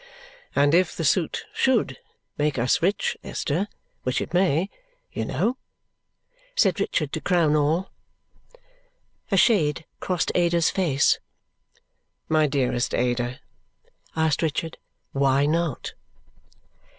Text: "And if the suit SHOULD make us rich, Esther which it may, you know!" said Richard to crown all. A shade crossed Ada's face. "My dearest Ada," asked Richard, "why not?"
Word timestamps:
"And 0.55 0.73
if 0.73 0.95
the 0.95 1.03
suit 1.03 1.45
SHOULD 1.53 1.99
make 2.35 2.57
us 2.57 2.81
rich, 2.81 3.15
Esther 3.23 3.67
which 4.01 4.19
it 4.19 4.33
may, 4.33 4.71
you 5.11 5.25
know!" 5.25 5.57
said 6.55 6.79
Richard 6.79 7.11
to 7.13 7.21
crown 7.21 7.55
all. 7.55 7.91
A 9.29 9.37
shade 9.37 9.85
crossed 9.99 10.31
Ada's 10.33 10.71
face. 10.71 11.19
"My 12.27 12.47
dearest 12.47 12.95
Ada," 12.95 13.41
asked 14.15 14.41
Richard, 14.41 14.79
"why 15.11 15.45
not?" 15.45 15.93